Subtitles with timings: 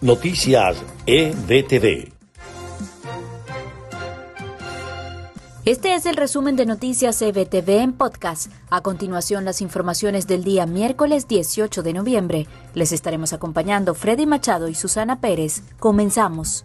[0.00, 0.76] Noticias
[1.06, 2.12] EBTV.
[5.64, 8.52] Este es el resumen de Noticias EBTV en podcast.
[8.70, 12.46] A continuación, las informaciones del día miércoles 18 de noviembre.
[12.74, 15.64] Les estaremos acompañando Freddy Machado y Susana Pérez.
[15.80, 16.64] Comenzamos.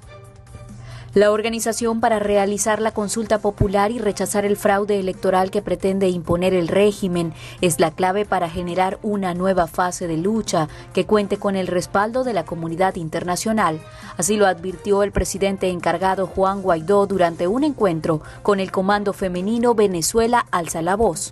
[1.13, 6.55] La organización para realizar la consulta popular y rechazar el fraude electoral que pretende imponer
[6.55, 11.55] el régimen es la clave para generar una nueva fase de lucha que cuente con
[11.55, 13.79] el respaldo de la comunidad internacional.
[14.17, 19.75] Así lo advirtió el presidente encargado Juan Guaidó durante un encuentro con el Comando Femenino
[19.75, 21.31] Venezuela Alza la Voz.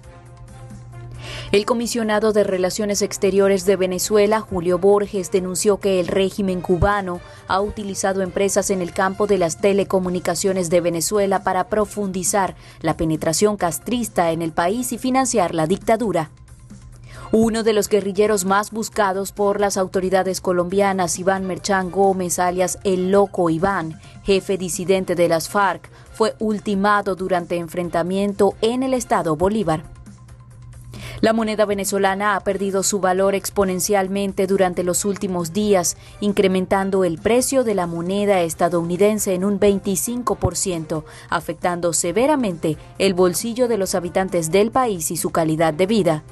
[1.52, 7.20] El comisionado de Relaciones Exteriores de Venezuela, Julio Borges, denunció que el régimen cubano
[7.50, 13.58] ha utilizado empresas en el campo de las telecomunicaciones de Venezuela para profundizar la penetración
[13.58, 16.32] castrista en el país y financiar la dictadura.
[17.34, 23.12] Uno de los guerrilleros más buscados por las autoridades colombianas, Iván Merchán Gómez, alias El
[23.12, 29.84] Loco Iván, jefe disidente de las FARC, fue ultimado durante enfrentamiento en el estado Bolívar.
[31.22, 37.64] La moneda venezolana ha perdido su valor exponencialmente durante los últimos días, incrementando el precio
[37.64, 44.72] de la moneda estadounidense en un 25%, afectando severamente el bolsillo de los habitantes del
[44.72, 46.24] país y su calidad de vida.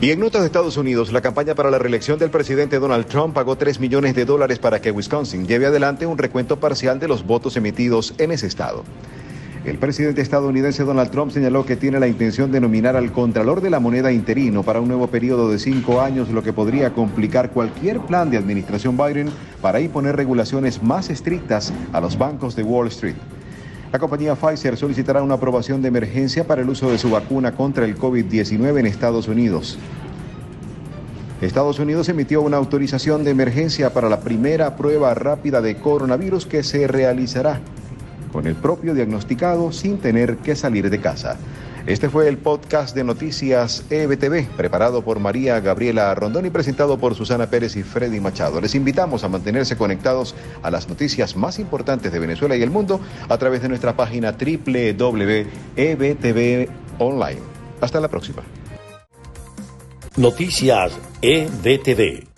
[0.00, 3.32] Y en notas de Estados Unidos, la campaña para la reelección del presidente Donald Trump
[3.32, 7.24] pagó 3 millones de dólares para que Wisconsin lleve adelante un recuento parcial de los
[7.24, 8.82] votos emitidos en ese estado.
[9.64, 13.70] El presidente estadounidense Donald Trump señaló que tiene la intención de nominar al Contralor de
[13.70, 17.98] la Moneda interino para un nuevo periodo de cinco años, lo que podría complicar cualquier
[18.00, 23.16] plan de administración Biden para imponer regulaciones más estrictas a los bancos de Wall Street.
[23.92, 27.84] La compañía Pfizer solicitará una aprobación de emergencia para el uso de su vacuna contra
[27.84, 29.76] el COVID-19 en Estados Unidos.
[31.40, 36.62] Estados Unidos emitió una autorización de emergencia para la primera prueba rápida de coronavirus que
[36.62, 37.60] se realizará
[38.32, 41.36] con el propio diagnosticado sin tener que salir de casa.
[41.88, 47.14] Este fue el podcast de noticias EBTV, preparado por María Gabriela Rondón y presentado por
[47.14, 48.60] Susana Pérez y Freddy Machado.
[48.60, 53.00] Les invitamos a mantenerse conectados a las noticias más importantes de Venezuela y el mundo
[53.28, 54.98] a través de nuestra página www.ebtv
[56.98, 57.40] online.
[57.80, 58.42] Hasta la próxima.
[60.16, 60.92] Noticias
[61.22, 62.37] EBTV.